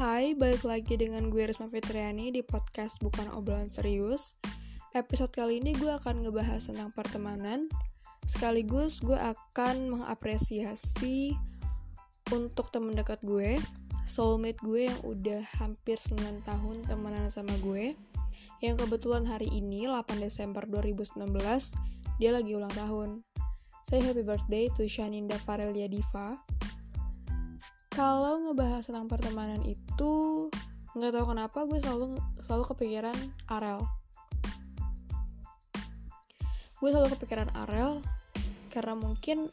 [0.00, 4.32] Hai, balik lagi dengan gue Risma Fitriani di podcast Bukan Obrolan Serius.
[4.96, 7.68] Episode kali ini gue akan ngebahas tentang pertemanan.
[8.24, 11.36] Sekaligus gue akan mengapresiasi
[12.32, 13.60] untuk temen dekat gue,
[14.08, 17.92] soulmate gue yang udah hampir 9 tahun temenan sama gue.
[18.64, 21.28] Yang kebetulan hari ini, 8 Desember 2019,
[22.16, 23.20] dia lagi ulang tahun.
[23.84, 26.40] Say happy birthday to Shaninda Farelia Diva
[27.90, 30.46] kalau ngebahas tentang pertemanan itu
[30.94, 33.18] nggak tahu kenapa gue selalu selalu kepikiran
[33.50, 33.82] Arel.
[36.78, 37.98] Gue selalu kepikiran Arel
[38.70, 39.50] karena mungkin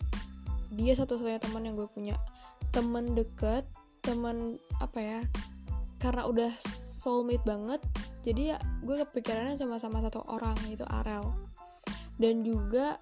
[0.74, 2.18] dia satu-satunya teman yang gue punya.
[2.70, 3.66] Temen deket
[4.06, 5.22] temen apa ya
[5.98, 7.82] karena udah soulmate banget
[8.24, 11.34] jadi ya gue kepikirannya sama-sama satu orang itu Arel.
[12.18, 12.98] Dan juga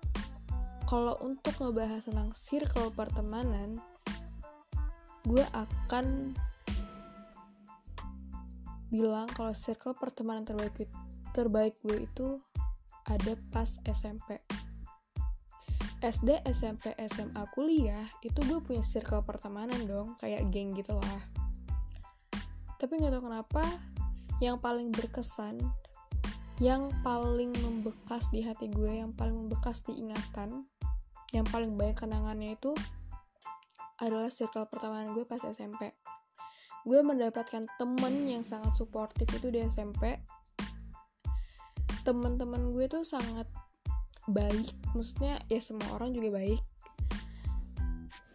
[0.85, 3.79] kalau untuk ngebahas tentang circle pertemanan
[5.25, 6.37] gue akan
[8.93, 10.87] bilang kalau circle pertemanan terbaik
[11.33, 12.39] terbaik gue itu
[13.09, 14.39] ada pas SMP
[16.05, 21.21] SD, SMP, SMA, kuliah itu gue punya circle pertemanan dong kayak geng gitu lah.
[22.77, 23.63] Tapi nggak tahu kenapa
[24.37, 25.57] yang paling berkesan
[26.61, 30.63] yang paling membekas di hati gue yang paling membekas di ingatan
[31.35, 32.71] yang paling banyak kenangannya itu
[34.03, 35.95] adalah circle pertemanan gue pas SMP.
[36.85, 40.19] Gue mendapatkan temen yang sangat suportif itu di SMP.
[42.05, 43.49] Temen-temen gue tuh sangat
[44.29, 46.61] baik, maksudnya ya semua orang juga baik.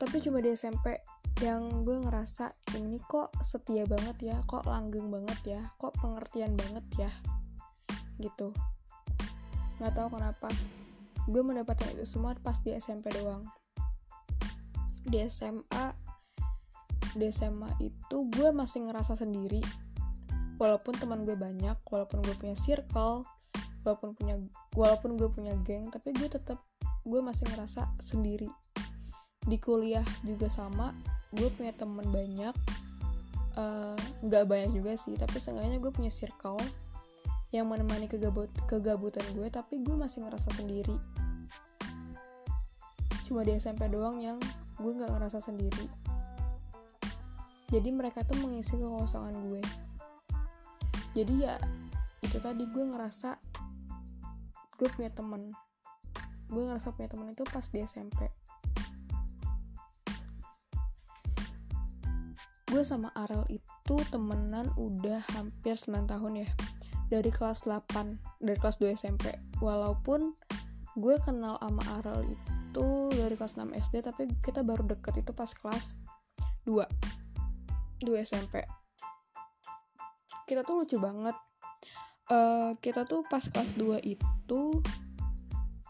[0.01, 0.99] Tapi cuma di SMP
[1.45, 2.51] yang gue ngerasa
[2.81, 7.11] ini kok setia banget ya, kok langgeng banget ya, kok pengertian banget ya,
[8.19, 8.51] gitu.
[9.79, 10.49] Nggak tahu kenapa,
[11.31, 13.47] gue mendapatkan itu semua pas di SMP doang
[15.07, 16.11] di SMA
[17.17, 19.63] di SMA itu gue masih ngerasa sendiri.
[20.61, 23.25] Walaupun teman gue banyak walaupun gue punya circle
[23.81, 24.37] walaupun punya
[24.77, 26.61] walaupun gue punya geng tapi gue tetap
[27.09, 28.49] gue masih ngerasa sendiri.
[29.41, 30.93] Di kuliah juga sama
[31.33, 32.55] gue punya teman banyak
[33.57, 33.97] eh,
[34.27, 36.59] nggak uh, banyak juga sih tapi seenggaknya gue punya circle
[37.51, 40.95] yang menemani kegabut kegabutan gue tapi gue masih ngerasa sendiri.
[43.27, 44.39] Cuma di SMP doang yang
[44.81, 45.87] gue nggak ngerasa sendiri.
[47.71, 49.63] Jadi mereka tuh mengisi kekosongan gue.
[51.15, 51.61] Jadi ya
[52.25, 53.37] itu tadi gue ngerasa
[54.81, 55.53] gue punya temen.
[56.51, 58.33] Gue ngerasa punya temen itu pas di SMP
[62.71, 66.49] gue sama Arel itu temenan udah hampir 9 tahun ya.
[67.11, 67.91] Dari kelas 8
[68.39, 70.39] dari kelas 2 SMP walaupun
[70.95, 75.35] gue kenal sama Arel itu itu dari kelas 6 SD tapi kita baru deket itu
[75.35, 75.99] pas kelas
[76.65, 76.87] 2
[78.07, 78.63] 2 SMP
[80.51, 81.39] kita tuh lucu banget.
[82.27, 84.83] Uh, kita tuh pas kelas 2 itu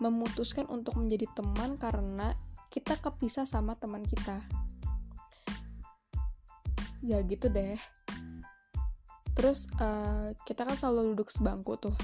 [0.05, 2.37] memutuskan untuk menjadi teman karena
[2.69, 4.45] kita kepisah sama teman kita.
[7.01, 7.81] Ya gitu deh.
[9.33, 11.97] Terus uh, kita kan selalu duduk sebangku tuh.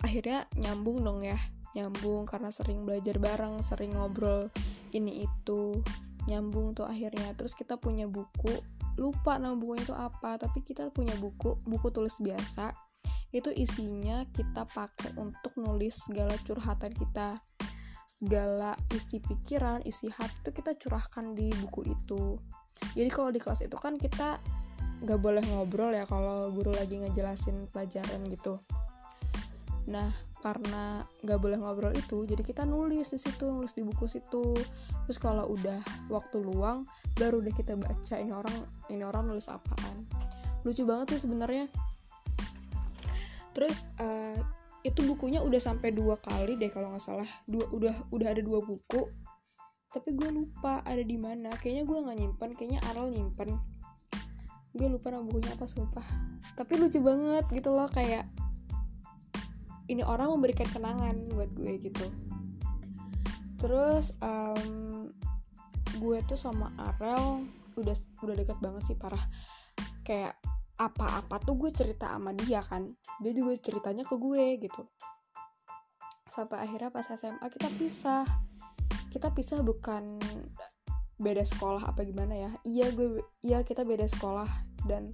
[0.00, 1.36] Akhirnya nyambung dong ya
[1.74, 4.48] nyambung karena sering belajar bareng sering ngobrol
[4.94, 5.82] ini itu
[6.30, 7.34] nyambung tuh akhirnya.
[7.36, 8.50] Terus kita punya buku
[8.94, 12.72] lupa nama bukunya itu apa tapi kita punya buku buku tulis biasa.
[13.34, 17.34] Itu isinya kita pakai untuk nulis segala curhatan kita.
[18.06, 22.38] Segala isi pikiran isi hati itu kita curahkan di buku itu.
[22.94, 24.38] Jadi kalau di kelas itu kan kita
[25.02, 28.62] nggak boleh ngobrol ya kalau guru lagi ngejelasin pelajaran gitu.
[29.90, 34.52] Nah karena nggak boleh ngobrol itu jadi kita nulis di situ nulis di buku situ.
[35.08, 35.80] Terus kalau udah
[36.12, 36.84] waktu luang
[37.16, 38.52] baru deh kita baca ini orang
[38.92, 40.04] ini orang nulis apaan.
[40.68, 41.72] Lucu banget sih sebenarnya.
[43.56, 44.36] Terus uh,
[44.84, 47.30] itu bukunya udah sampai dua kali deh kalau nggak salah.
[47.48, 49.08] Dua udah udah ada dua buku.
[49.88, 51.48] Tapi gue lupa ada di mana.
[51.56, 53.56] Kayaknya gue nggak nyimpen kayaknya Aral nyimpen.
[54.76, 56.04] Gue lupa nama bukunya apa sumpah.
[56.52, 58.28] Tapi lucu banget gitu loh kayak
[59.88, 62.06] ini orang memberikan kenangan buat gue gitu.
[63.60, 65.08] Terus um,
[66.00, 67.44] gue tuh sama Arel
[67.76, 69.20] udah udah deket banget sih parah.
[70.04, 70.36] Kayak
[70.74, 72.92] apa-apa tuh gue cerita sama dia kan.
[73.20, 74.82] Dia juga ceritanya ke gue gitu.
[76.32, 78.24] Sampai akhirnya pas SMA kita pisah.
[79.12, 80.18] Kita pisah bukan
[81.14, 82.50] beda sekolah apa gimana ya.
[82.66, 84.48] Iya gue iya kita beda sekolah
[84.88, 85.12] dan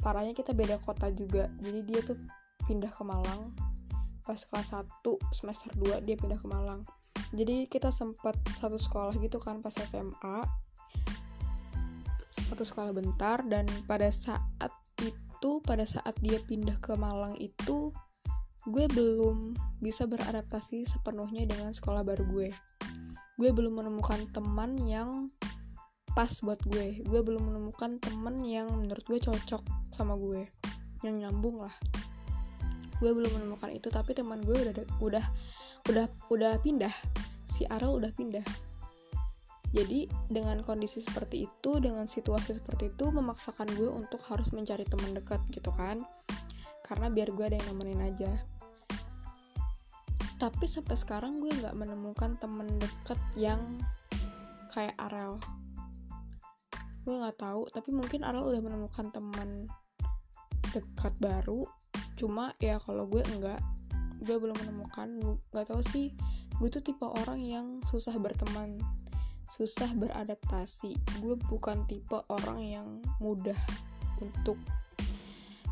[0.00, 1.50] parahnya kita beda kota juga.
[1.60, 2.16] Jadi dia tuh
[2.64, 3.52] pindah ke Malang.
[4.24, 4.84] Pas kelas 1
[5.32, 6.84] semester 2 dia pindah ke Malang.
[7.34, 10.38] Jadi kita sempat satu sekolah gitu kan pas SMA
[12.34, 14.70] satu sekolah bentar dan pada saat
[15.02, 17.94] itu pada saat dia pindah ke Malang itu
[18.64, 22.48] gue belum bisa beradaptasi sepenuhnya dengan sekolah baru gue.
[23.38, 25.28] Gue belum menemukan teman yang
[26.14, 27.02] pas buat gue.
[27.02, 30.46] Gue belum menemukan teman yang menurut gue cocok sama gue
[31.04, 31.74] yang nyambung lah
[33.02, 35.24] gue belum menemukan itu tapi teman gue udah udah
[35.90, 36.92] udah udah pindah.
[37.48, 38.44] Si Arel udah pindah.
[39.74, 45.10] Jadi dengan kondisi seperti itu dengan situasi seperti itu memaksakan gue untuk harus mencari teman
[45.18, 46.06] dekat gitu kan.
[46.86, 48.30] Karena biar gue ada yang nemenin aja.
[50.38, 53.60] Tapi sampai sekarang gue nggak menemukan temen deket yang
[54.70, 55.42] kayak Arel.
[57.02, 59.66] Gue nggak tahu tapi mungkin Arel udah menemukan teman
[60.70, 61.66] dekat baru
[62.14, 63.60] cuma ya kalau gue enggak.
[64.24, 65.20] Gue belum menemukan
[65.52, 66.14] nggak tahu sih.
[66.56, 68.78] Gue tuh tipe orang yang susah berteman
[69.50, 70.96] susah beradaptasi.
[71.20, 72.88] Gue bukan tipe orang yang
[73.22, 73.58] mudah
[74.18, 74.58] untuk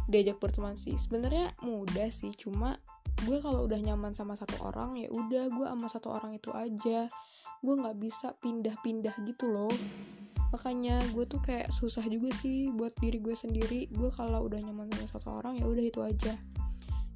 [0.07, 0.95] diajak berteman sih.
[0.95, 2.79] Sebenarnya mudah sih cuma
[3.27, 7.11] gue kalau udah nyaman sama satu orang ya udah gue sama satu orang itu aja.
[7.63, 9.73] Gue nggak bisa pindah-pindah gitu loh
[10.53, 13.89] makanya gue tuh kayak susah juga sih buat diri gue sendiri.
[13.89, 16.37] Gue kalau udah nyaman sama satu orang ya udah itu aja.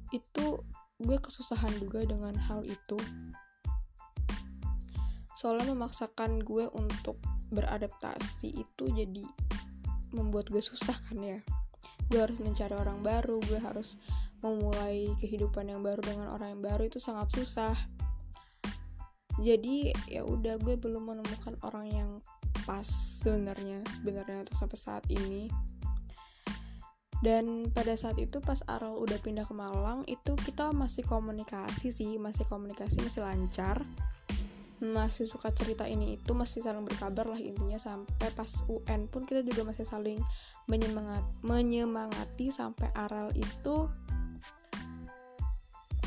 [0.09, 0.65] Itu
[0.97, 2.97] gue kesusahan juga dengan hal itu.
[5.37, 7.21] Soalnya memaksakan gue untuk
[7.53, 9.23] beradaptasi itu jadi
[10.17, 11.37] membuat gue susah kan ya.
[12.09, 14.01] Gue harus mencari orang baru gue harus
[14.41, 17.77] memulai kehidupan yang baru dengan orang yang baru itu sangat susah.
[19.37, 22.09] Jadi ya udah gue belum menemukan orang yang
[22.67, 25.47] pas sebenarnya sebenarnya untuk sampai saat ini.
[27.17, 32.19] Dan pada saat itu pas Aral udah pindah ke Malang itu kita masih komunikasi sih
[32.19, 33.81] masih komunikasi masih lancar.
[34.77, 39.41] Masih suka cerita ini itu masih saling berkabar lah intinya sampai pas UN pun kita
[39.41, 40.21] juga masih saling
[40.69, 43.89] menyemangat menyemangati sampai Aral itu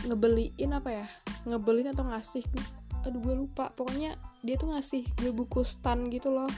[0.07, 1.07] ngebeliin apa ya?
[1.51, 2.47] Ngebeliin atau ngasih
[3.01, 6.51] aduh gue lupa pokoknya dia tuh ngasih gue buku stand gitu loh.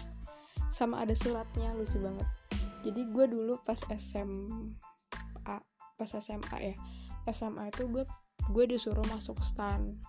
[0.72, 2.28] Sama ada suratnya lucu banget.
[2.82, 5.56] Jadi gue dulu pas SMA
[5.98, 6.74] pas SMA ya.
[7.30, 8.04] SMA itu gue
[8.50, 10.02] gue disuruh masuk stand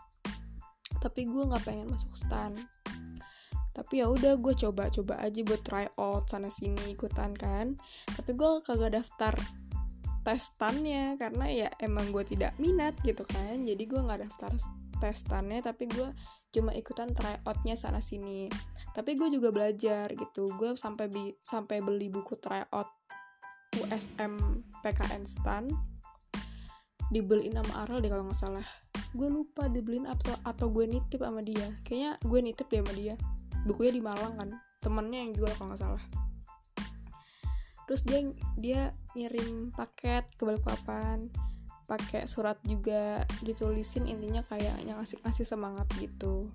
[1.03, 2.55] tapi gue nggak pengen masuk stan.
[3.75, 7.75] Tapi ya udah gue coba-coba aja buat try out sana sini ikutan kan.
[8.07, 9.35] Tapi gue kagak daftar
[10.23, 13.67] testannya karena ya emang gue tidak minat gitu kan.
[13.67, 14.55] Jadi gue nggak daftar
[15.03, 16.07] testannya tapi gue
[16.55, 18.47] cuma ikutan try outnya sana sini.
[18.95, 20.47] Tapi gue juga belajar gitu.
[20.55, 22.87] Gue sampai bi sampai beli buku try out
[23.83, 25.67] USM PKN stan.
[27.11, 28.67] Dibeliin sama Arel deh kalau nggak salah.
[29.11, 31.75] Gue lupa dibeliin atau atau gue nitip sama dia.
[31.83, 33.15] Kayaknya gue nitip deh sama dia.
[33.67, 34.49] Bukunya di Malang kan.
[34.79, 36.03] Temennya yang jual kalau nggak salah.
[37.83, 38.19] Terus dia
[38.55, 41.27] dia ngirim paket ke Balikpapan
[41.93, 46.49] pakai surat juga ditulisin intinya kayak yang ngasih ngasih semangat gitu.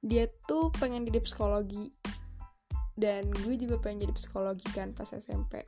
[0.00, 1.92] Dia tuh pengen jadi psikologi.
[2.96, 5.60] Dan gue juga pengen jadi psikologi kan pas SMP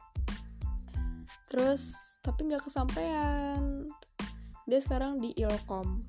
[1.48, 3.88] terus tapi nggak kesampaian.
[4.68, 6.04] Dia sekarang di ilkom.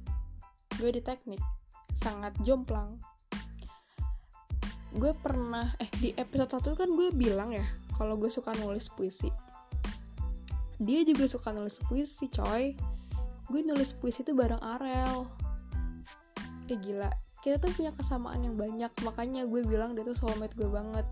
[0.75, 1.39] Gue di teknik.
[1.95, 3.00] Sangat jomplang.
[4.91, 7.63] Gue pernah eh di episode 1 kan gue bilang ya
[7.96, 9.31] kalau gue suka nulis puisi
[10.79, 12.71] dia juga suka nulis puisi coy.
[13.51, 15.27] Gue nulis puisi itu bareng Arel.
[16.71, 17.12] Eh gila.
[17.39, 18.91] Kita tuh punya kesamaan yang banyak.
[19.03, 21.03] Makanya gue bilang dia tuh soulmate gue banget.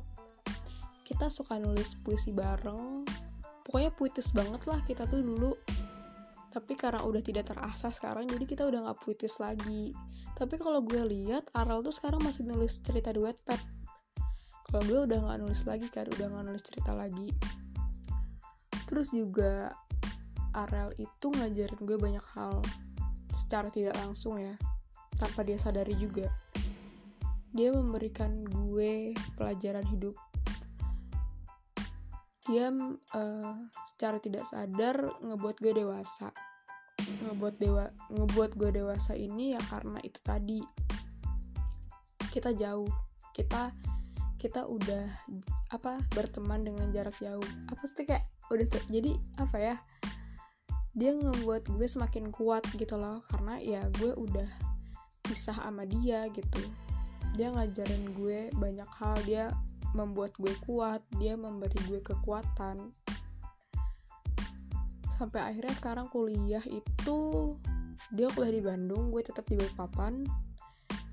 [1.04, 3.04] Kita suka nulis puisi bareng.
[3.68, 5.52] Pokoknya puitis banget lah kita tuh dulu.
[6.48, 9.92] Tapi karena udah tidak terasa sekarang jadi kita udah nggak puitis lagi.
[10.32, 13.78] Tapi kalau gue lihat Aral tuh sekarang masih nulis cerita di Wattpad
[14.68, 17.32] kalau gue udah nggak nulis lagi kan udah nggak nulis cerita lagi
[18.88, 19.76] terus juga
[20.56, 22.64] Arel itu ngajarin gue banyak hal
[23.30, 24.58] secara tidak langsung ya
[25.18, 26.30] tanpa dia sadari juga.
[27.52, 30.14] Dia memberikan gue pelajaran hidup.
[32.48, 33.54] Dia uh,
[33.94, 36.32] secara tidak sadar ngebuat gue dewasa.
[36.98, 40.62] Ngebuat dewa ngebuat gue dewasa ini ya karena itu tadi.
[42.30, 42.90] Kita jauh.
[43.34, 43.74] Kita
[44.38, 45.06] kita udah
[45.74, 47.44] apa berteman dengan jarak jauh.
[47.74, 49.76] Apa sih kayak udah jadi apa ya
[50.98, 54.50] dia ngebuat gue semakin kuat gitu loh karena ya gue udah
[55.22, 56.58] pisah sama dia gitu.
[57.38, 59.54] Dia ngajarin gue banyak hal dia
[59.94, 62.90] membuat gue kuat dia memberi gue kekuatan.
[65.14, 67.54] Sampai akhirnya sekarang kuliah itu
[68.10, 70.26] dia kuliah di Bandung gue tetap di Balikpapan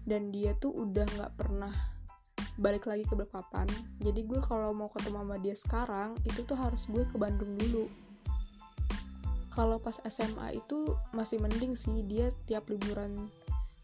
[0.09, 1.94] dan dia tuh udah nggak pernah
[2.59, 3.67] balik lagi ke Balikpapan.
[3.99, 7.91] Jadi gue kalau mau ketemu sama dia sekarang itu tuh harus gue ke Bandung dulu.
[9.55, 13.31] Kalau pas SMA itu masih mending sih dia tiap liburan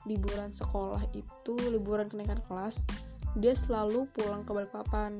[0.08, 2.82] liburan sekolah itu liburan kenaikan kelas
[3.38, 5.18] dia selalu pulang ke Balikpapan.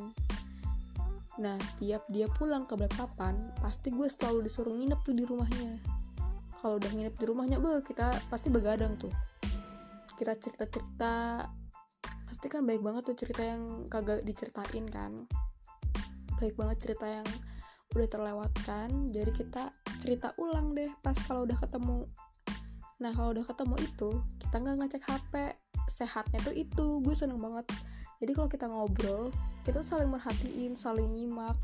[1.38, 5.78] Nah tiap dia pulang ke Balikpapan pasti gue selalu disuruh nginep tuh di rumahnya.
[6.59, 9.11] Kalau udah nginep di rumahnya be kita pasti begadang tuh.
[10.19, 11.47] Kita cerita-cerita
[12.31, 15.27] pasti kan baik banget tuh cerita yang kagak diceritain kan.
[16.39, 17.27] Baik banget cerita yang
[17.91, 19.11] udah terlewatkan.
[19.11, 22.07] Jadi kita cerita ulang deh pas kalau udah ketemu.
[23.03, 24.11] Nah kalau udah ketemu itu
[24.47, 25.33] kita nggak ngecek HP
[25.91, 27.03] sehatnya tuh itu.
[27.03, 27.67] Gue seneng banget.
[28.23, 29.35] Jadi kalau kita ngobrol
[29.67, 31.59] kita saling merhatiin saling nyimak.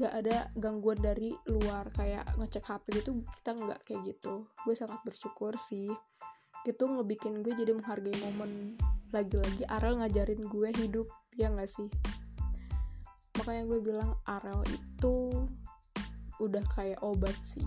[0.00, 4.50] Gak ada gangguan dari luar kayak ngecek HP gitu kita nggak kayak gitu.
[4.66, 5.94] Gue sangat bersyukur sih.
[6.66, 8.74] Itu ngebikin gue jadi menghargai momen
[9.10, 11.90] lagi-lagi Arel ngajarin gue hidup ya gak sih?
[13.38, 15.46] Makanya gue bilang Arel itu
[16.38, 17.66] udah kayak obat sih.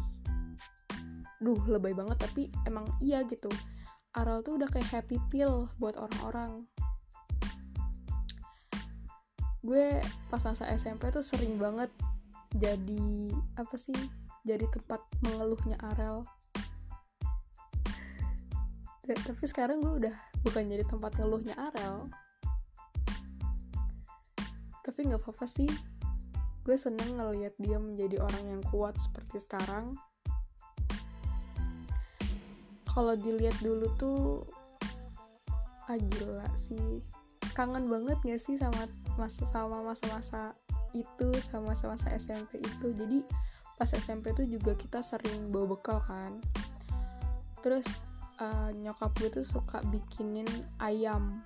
[1.44, 3.52] Duh lebay banget tapi emang iya gitu.
[4.16, 6.64] Arel tuh udah kayak happy pill buat orang-orang.
[9.64, 11.92] Gue pas masa SMP tuh sering banget
[12.54, 13.96] jadi apa sih
[14.44, 16.24] jadi tempat mengeluhnya Arel.
[19.04, 22.12] Tapi sekarang gue udah bukan jadi tempat ngeluhnya Arel.
[24.84, 25.72] Tapi nggak apa-apa sih.
[26.64, 29.96] Gue seneng ngelihat dia menjadi orang yang kuat seperti sekarang.
[32.88, 34.44] Kalau dilihat dulu tuh
[35.88, 37.04] ah gila sih.
[37.58, 40.58] Kangen banget gak sih sama masa sama masa-masa
[40.94, 42.94] itu sama masa-masa SMP itu?
[42.94, 43.26] Jadi
[43.76, 46.38] pas SMP tuh juga kita sering bawa bekal kan.
[47.66, 47.88] Terus
[48.40, 50.48] uh, nyokap gue tuh suka bikinin
[50.82, 51.44] ayam.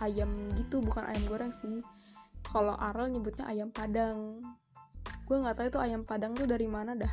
[0.00, 1.84] Ayam gitu bukan ayam goreng sih.
[2.46, 4.40] Kalau Arel nyebutnya ayam padang.
[5.28, 7.12] Gue nggak tahu itu ayam padang tuh dari mana dah.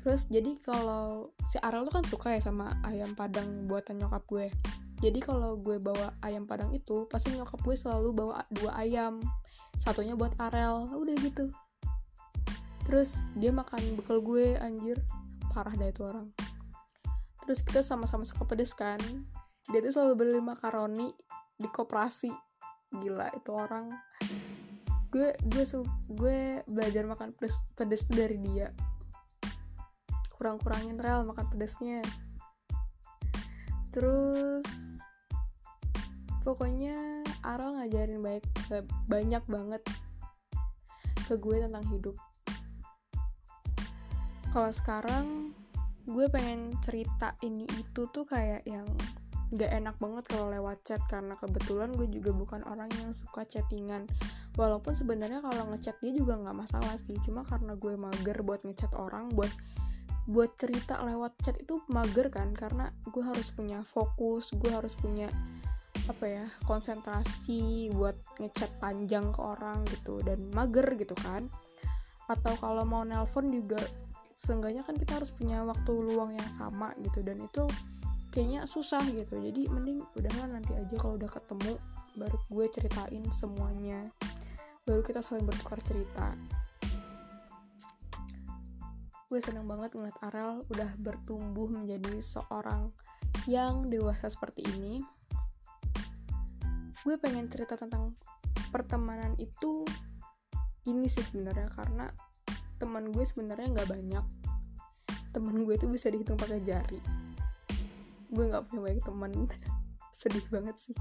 [0.00, 4.46] Terus jadi kalau si Arel tuh kan suka ya sama ayam padang buatan nyokap gue.
[5.02, 9.20] Jadi kalau gue bawa ayam padang itu pasti nyokap gue selalu bawa dua ayam.
[9.76, 11.52] Satunya buat Arel udah gitu.
[12.86, 15.02] Terus dia makan bekal gue anjir.
[15.52, 16.45] Parah dah itu orang
[17.46, 18.98] terus kita sama-sama suka pedes kan.
[19.70, 21.14] Dia tuh selalu beli makaroni
[21.54, 22.34] di koperasi.
[22.90, 23.94] Gila itu orang.
[25.14, 25.64] Gue gue
[26.10, 28.74] gue belajar makan pedes pedes tuh dari dia.
[30.34, 32.02] Kurang kurangin rel makan pedesnya.
[33.94, 34.66] Terus
[36.44, 38.44] pokoknya Arel ngajarin baik
[39.08, 39.82] banyak banget
[41.26, 42.16] ke gue tentang hidup.
[44.52, 45.55] Kalau sekarang
[46.06, 48.86] gue pengen cerita ini itu tuh kayak yang
[49.54, 54.06] gak enak banget kalau lewat chat karena kebetulan gue juga bukan orang yang suka chattingan.
[54.58, 58.90] Walaupun sebenarnya kalau ngechat dia juga nggak masalah sih cuma karena gue mager buat ngechat
[58.96, 59.52] orang buat
[60.26, 65.30] buat cerita lewat chat itu mager kan karena gue harus punya fokus gue harus punya
[66.10, 71.46] apa ya konsentrasi buat ngechat panjang ke orang gitu dan mager gitu kan.
[72.26, 73.78] Atau kalau mau nelpon juga
[74.36, 77.64] seenggaknya kan kita harus punya waktu luang yang sama gitu dan itu
[78.28, 79.40] kayaknya susah gitu.
[79.40, 81.72] Jadi mending udahlah nanti aja kalau udah ketemu
[82.20, 84.04] baru gue ceritain semuanya.
[84.84, 86.36] Baru kita saling bertukar cerita.
[89.26, 92.92] Gue seneng banget ngeliat Arel udah bertumbuh menjadi seorang
[93.48, 95.00] yang dewasa seperti ini.
[97.02, 98.12] Gue pengen cerita tentang
[98.68, 99.82] pertemanan itu
[100.86, 102.06] ini sih sebenarnya karena
[102.76, 104.24] teman gue sebenarnya nggak banyak.
[105.32, 107.00] Teman gue itu bisa dihitung pakai jari.
[108.28, 109.32] Gue nggak punya banyak teman.
[110.18, 110.96] Sedih banget sih.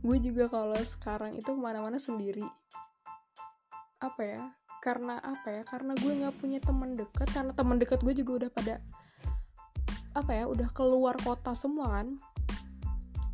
[0.00, 2.44] Gue juga kalau sekarang itu ke mana-mana sendiri.
[4.00, 4.42] Apa ya?
[4.80, 5.62] Karena apa ya?
[5.68, 8.74] Karena gue nggak punya teman dekat karena teman dekat gue juga udah pada
[10.10, 12.16] apa ya udah keluar kota semua kan.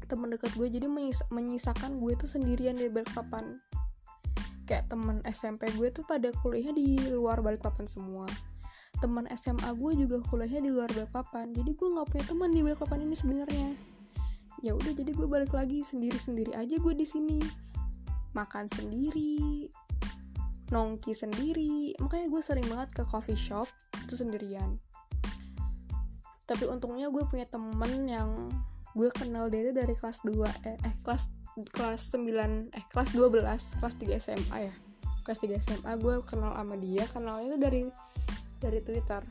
[0.06, 0.86] Teman dekat gue jadi
[1.30, 3.58] menyisakan gue tuh sendirian di Balikpapan
[4.66, 8.26] kayak temen SMP gue tuh pada kuliahnya di luar Balikpapan semua.
[8.98, 11.54] Teman SMA gue juga kuliahnya di luar Balikpapan.
[11.54, 13.70] Jadi gue nggak punya teman di Balikpapan ini sebenarnya.
[14.66, 17.38] Ya udah jadi gue balik lagi sendiri sendiri aja gue di sini.
[18.34, 19.70] Makan sendiri
[20.74, 21.94] nongki sendiri.
[22.02, 23.70] Makanya gue sering banget ke coffee shop
[24.02, 24.82] itu sendirian.
[26.46, 28.50] Tapi untungnya gue punya temen yang
[28.96, 30.32] gue kenal dia dari kelas 2
[30.64, 34.74] eh, eh kelas kelas 9 eh kelas 12 kelas 3 SMA ya.
[35.24, 37.82] Kelas 3 SMA gue kenal sama dia kenalnya itu dari
[38.60, 39.22] dari Twitter.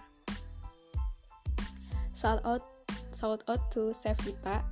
[2.17, 2.65] Shout out
[3.13, 4.65] shout out to Sevita.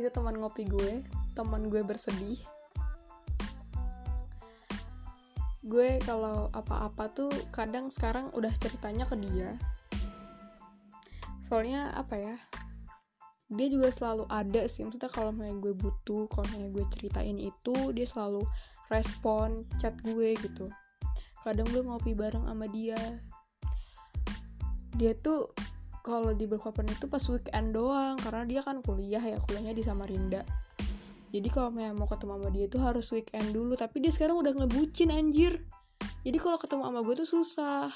[0.00, 1.04] Itu teman ngopi gue
[1.36, 2.40] teman gue bersedih.
[5.64, 9.56] Gue kalau apa-apa tuh kadang sekarang udah ceritanya ke dia.
[11.44, 12.36] Soalnya apa ya
[13.54, 14.82] dia juga selalu ada sih.
[14.82, 18.42] Maksudnya kalau misalnya gue butuh kalau misalnya gue ceritain itu dia selalu
[18.90, 20.66] respon chat gue gitu.
[21.46, 22.98] Kadang gue ngopi bareng sama dia.
[24.94, 25.54] Dia tuh
[26.04, 30.42] kalau di Balikpapan itu pas weekend doang karena dia kan kuliah ya kuliahnya di Samarinda.
[31.34, 35.10] Jadi kalau mau ketemu sama dia tuh harus weekend dulu tapi dia sekarang udah ngebucin
[35.10, 35.62] anjir.
[36.26, 37.90] Jadi kalau ketemu sama gue tuh susah.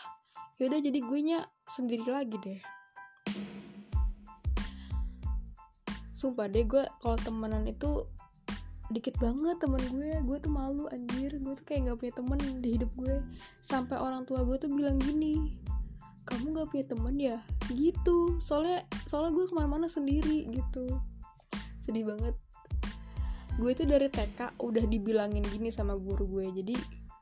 [0.59, 2.78] Yaudah jadi gue nya sendiri lagi deh
[6.19, 8.03] sumpah deh gue kalau temenan itu
[8.91, 10.19] dikit banget temen gue.
[10.27, 11.39] Gue tuh malu anjir.
[11.39, 13.23] Gue tuh kayak gak punya temen di hidup gue.
[13.63, 15.55] Sampai orang tua gue tuh bilang gini
[16.27, 17.39] kamu gak punya temen ya?
[17.71, 18.41] Gitu.
[18.43, 20.91] Soalnya soalnya gue ke mana-mana sendiri gitu.
[21.79, 22.35] Sedih banget.
[23.61, 26.51] Gue tuh dari TK udah dibilangin gini sama guru gue.
[26.51, 26.75] Jadi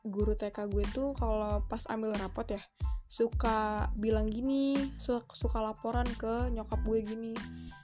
[0.07, 2.63] guru TK gue tuh kalau pas ambil rapot ya
[3.07, 7.31] suka bilang gini suka, suka laporan ke nyokap gue gini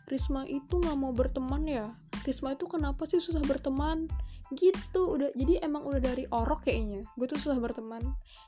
[0.07, 1.87] Risma itu nggak mau berteman ya?
[2.27, 4.11] Risma itu kenapa sih susah berteman?
[4.51, 7.07] Gitu udah jadi emang udah dari orok kayaknya.
[7.15, 8.03] Gue tuh susah berteman.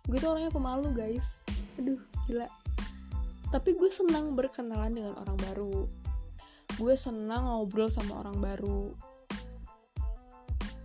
[0.08, 1.44] Gue tuh orangnya pemalu guys.
[1.80, 2.48] Aduh gila.
[3.50, 5.88] Tapi gue senang berkenalan dengan orang baru.
[6.76, 8.92] Gue senang ngobrol sama orang baru.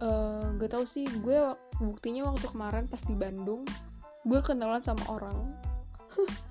[0.01, 1.37] Uh, eh, gak tau sih gue
[1.77, 3.69] buktinya waktu kemarin pas di Bandung
[4.25, 5.37] gue kenalan sama orang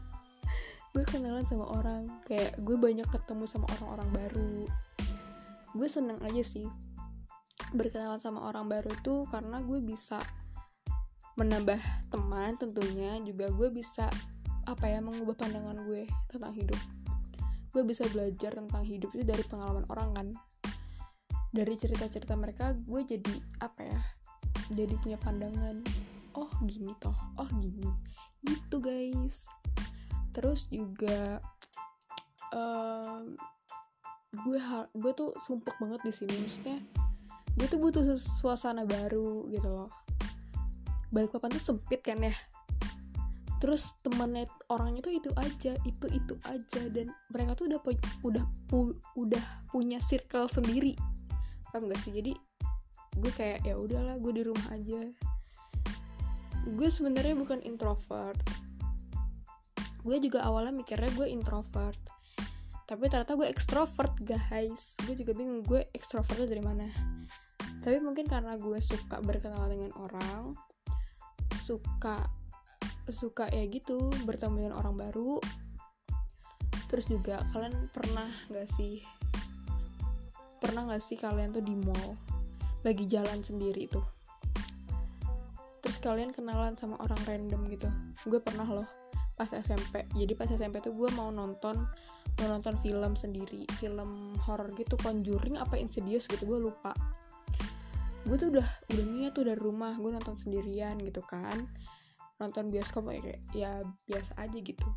[0.89, 4.55] gue kenalan sama orang kayak gue banyak ketemu sama orang-orang baru.
[5.77, 6.65] Gue seneng aja sih
[7.69, 10.17] berkenalan sama orang baru itu karena gue bisa
[11.37, 11.77] menambah
[12.09, 14.09] teman tentunya juga gue bisa
[14.65, 16.81] apa ya mengubah pandangan gue tentang hidup.
[17.69, 20.27] Gue bisa belajar tentang hidup itu dari pengalaman orang kan.
[21.53, 24.01] Dari cerita-cerita mereka gue jadi apa ya
[24.69, 25.81] jadi punya pandangan
[26.33, 27.85] oh gini toh oh gini.
[28.41, 29.45] Gitu guys
[30.31, 31.41] terus juga
[32.53, 33.35] um,
[34.29, 34.59] gue
[34.93, 36.35] gue tuh sumpek banget di sini.
[36.37, 36.77] Maksudnya
[37.57, 39.89] gue tuh butuh suasana baru gitu loh.
[41.09, 42.33] Balik papan tuh sempit kan ya?
[43.59, 46.81] Terus temennya orangnya tuh itu aja itu itu aja.
[46.93, 47.79] Dan mereka tuh udah
[48.23, 50.93] udah pu, udah punya circle sendiri.
[51.73, 52.13] Paham gak sih?
[52.13, 52.37] Jadi
[53.19, 55.01] gue kayak ya udahlah gue di rumah aja.
[56.69, 58.37] Gue sebenarnya bukan introvert
[59.99, 61.99] gue juga awalnya mikirnya gue introvert.
[62.89, 64.97] Tapi ternyata gue extrovert guys.
[65.05, 66.87] Gue juga bingung gue extrovertnya dari mana?
[67.83, 70.57] Tapi mungkin karena gue suka berkenalan dengan orang
[71.59, 72.25] suka
[73.09, 75.37] suka ya gitu bertemu dengan orang baru.
[76.89, 79.05] Terus juga kalian pernah gak sih
[80.59, 82.17] pernah gak sih kalian tuh di mall
[82.81, 84.03] lagi jalan sendiri tuh?
[85.79, 87.87] Terus kalian kenalan sama orang random gitu?
[88.25, 88.98] Gue pernah loh
[89.39, 91.87] pas SMP jadi pas SMP tuh gue mau nonton
[92.43, 96.91] mau nonton film sendiri film horror gitu Conjuring apa Insidious gitu gue lupa.
[98.27, 101.71] Gue tuh udah udah niat tuh dari rumah gue nonton sendirian gitu kan.
[102.39, 104.87] Nonton bioskop kayak ya biasa aja gitu.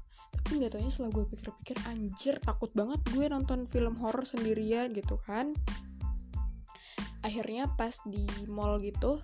[0.42, 5.18] Tapi nggak taunya setelah gue pikir-pikir anjir takut banget gue nonton film horror sendirian gitu
[5.22, 5.54] kan.
[7.22, 9.22] Akhirnya pas di mall gitu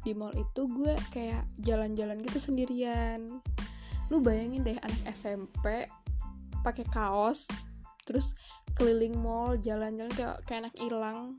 [0.00, 3.42] di mall itu gue kayak jalan-jalan gitu sendirian
[4.10, 5.86] lu bayangin deh anak SMP
[6.60, 7.46] pakai kaos
[8.04, 8.34] terus
[8.74, 11.38] keliling mall jalan-jalan kayak kayak anak hilang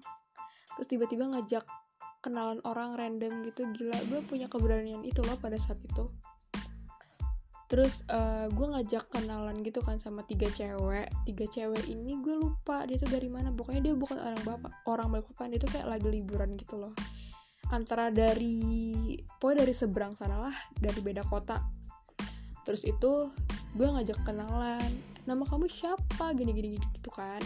[0.75, 1.67] terus tiba-tiba ngajak
[2.21, 6.07] kenalan orang random gitu gila gue punya keberanian itu loh pada saat itu.
[7.65, 11.09] Terus uh, gue ngajak kenalan gitu kan sama tiga cewek.
[11.25, 13.49] Tiga cewek ini gue lupa dia tuh dari mana.
[13.49, 16.93] Pokoknya dia bukan orang bapak orang balikpapan dia tuh kayak lagi liburan gitu loh.
[17.73, 21.57] Antara dari pokoknya dari seberang sana lah dari beda kota
[22.63, 23.31] terus itu
[23.75, 24.91] gue ngajak kenalan
[25.25, 26.33] nama kamu siapa?
[26.33, 27.41] Gini gini gitu kan.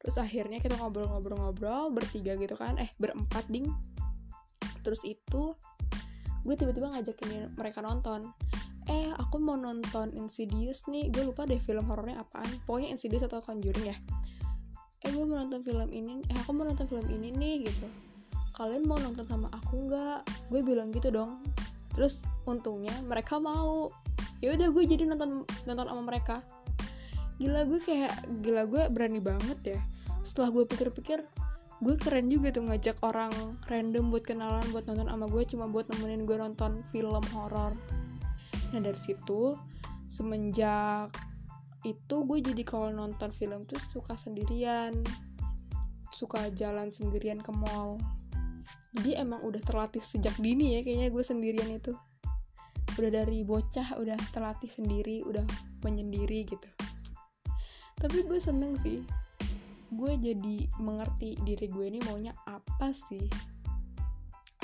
[0.00, 3.68] Terus akhirnya kita ngobrol-ngobrol-ngobrol bertiga gitu kan eh berempat ding.
[4.80, 5.52] Terus itu
[6.40, 8.32] gue tiba-tiba ngajakin mereka nonton.
[8.88, 13.44] Eh aku mau nonton Insidious nih gue lupa deh film horornya apaan pokoknya Insidious atau
[13.44, 13.96] Conjuring ya.
[15.04, 17.86] Eh gue mau nonton film ini eh aku mau nonton film ini nih gitu.
[18.56, 20.20] Kalian mau nonton sama aku nggak?
[20.48, 21.44] Gue bilang gitu dong.
[21.92, 23.92] Terus untungnya mereka mau
[24.40, 26.44] ya udah gue jadi nonton nonton sama mereka.
[27.40, 28.12] Gila gue kayak
[28.44, 29.80] gila gue berani banget ya.
[30.20, 31.24] Setelah gue pikir-pikir
[31.80, 33.32] gue keren juga tuh ngajak orang
[33.64, 37.72] random buat kenalan buat nonton sama gue cuma buat nemenin gue nonton film horor.
[38.76, 39.56] Nah dari situ
[40.04, 41.08] semenjak
[41.88, 44.92] itu gue jadi kalau nonton film tuh suka sendirian.
[46.12, 47.96] Suka jalan sendirian ke mall.
[48.92, 51.96] Jadi emang udah terlatih sejak dini ya kayaknya gue sendirian itu
[52.98, 55.44] udah dari bocah udah terlatih sendiri udah
[55.84, 56.68] menyendiri gitu.
[58.00, 59.04] Tapi gue seneng sih.
[59.90, 63.26] Gue jadi mengerti diri gue ini maunya apa sih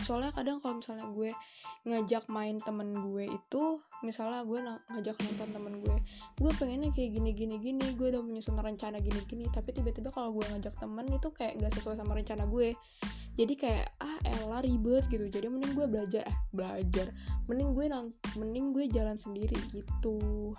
[0.06, 1.34] soalnya kadang kalau misalnya gue
[1.82, 5.96] ngajak main temen gue itu misalnya gue ngajak nonton temen gue
[6.38, 10.30] gue pengennya kayak gini gini gini gue udah menyusun rencana gini gini tapi tiba-tiba kalau
[10.30, 12.78] gue ngajak temen itu kayak gak sesuai sama rencana gue.
[13.36, 15.26] Jadi kayak ah elah ribet gitu.
[15.28, 17.12] Jadi mending gue belajar eh belajar.
[17.50, 20.54] Mending gue nont mending gue jalan sendiri gitu.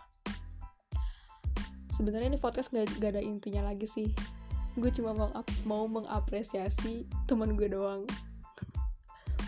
[1.96, 4.12] Sebenarnya ini podcast gak, gak ada intinya lagi sih.
[4.78, 5.34] Gue cuma mau,
[5.66, 8.06] mau mengapresiasi teman gue doang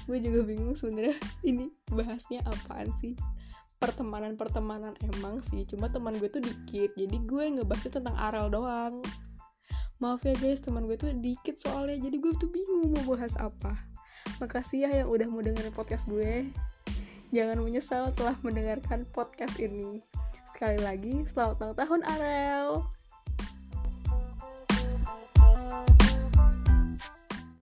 [0.10, 1.14] gue juga bingung sebenarnya
[1.50, 3.14] ini bahasnya apaan sih?
[3.78, 9.06] Pertemanan pertemanan emang sih cuma teman gue tuh dikit jadi gue ngebahasnya tentang Arel doang.
[10.02, 13.78] Maaf ya guys teman gue tuh dikit soalnya jadi gue tuh bingung mau bahas apa.
[14.42, 16.50] Makasih ya yang udah mau dengerin podcast gue.
[17.30, 20.02] Jangan menyesal telah mendengarkan podcast ini.
[20.44, 22.99] Sekali lagi selamat ulang tahun Arel